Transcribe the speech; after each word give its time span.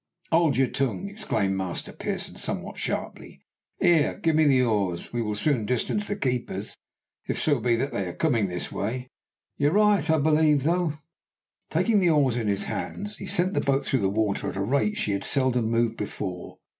"Hold 0.31 0.57
your 0.57 0.65
tongue!" 0.65 1.07
exclaimed 1.07 1.55
Master 1.55 1.93
Pearson 1.93 2.35
somewhat 2.35 2.79
sharply. 2.79 3.39
"Here, 3.79 4.15
give 4.17 4.35
me 4.35 4.45
the 4.45 4.63
oars; 4.63 5.13
we 5.13 5.21
will 5.21 5.35
soon 5.35 5.63
distance 5.63 6.07
the 6.07 6.15
keepers, 6.15 6.75
if 7.27 7.39
so 7.39 7.59
be 7.59 7.75
that 7.75 7.91
they 7.91 8.07
are 8.07 8.13
coming 8.13 8.47
this 8.47 8.71
way. 8.71 9.09
You're 9.57 9.73
right, 9.73 10.09
I 10.09 10.17
believe, 10.17 10.63
though." 10.63 10.93
Taking 11.69 11.99
the 11.99 12.09
oars 12.09 12.35
in 12.35 12.47
his 12.47 12.63
hands, 12.63 13.17
he 13.17 13.27
sent 13.27 13.53
the 13.53 13.61
boat 13.61 13.85
through 13.85 13.99
the 14.01 14.09
water 14.09 14.49
at 14.49 14.55
a 14.57 14.63
rate 14.63 14.97
she 14.97 15.11
had 15.11 15.23
seldom 15.23 15.65
moved 15.69 15.97
before. 15.97 16.57